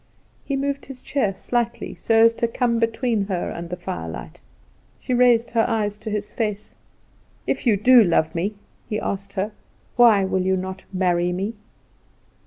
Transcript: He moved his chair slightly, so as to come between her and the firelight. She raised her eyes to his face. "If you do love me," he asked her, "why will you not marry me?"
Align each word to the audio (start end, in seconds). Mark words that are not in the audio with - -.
He 0.43 0.55
moved 0.55 0.87
his 0.87 0.99
chair 0.99 1.35
slightly, 1.35 1.93
so 1.93 2.23
as 2.23 2.33
to 2.33 2.47
come 2.47 2.79
between 2.79 3.25
her 3.25 3.51
and 3.51 3.69
the 3.69 3.75
firelight. 3.75 4.41
She 4.99 5.13
raised 5.13 5.51
her 5.51 5.63
eyes 5.69 5.95
to 5.99 6.09
his 6.09 6.31
face. 6.33 6.73
"If 7.45 7.67
you 7.67 7.77
do 7.77 8.01
love 8.03 8.33
me," 8.33 8.55
he 8.89 8.99
asked 8.99 9.33
her, 9.33 9.51
"why 9.97 10.25
will 10.25 10.41
you 10.41 10.57
not 10.57 10.85
marry 10.91 11.31
me?" 11.31 11.53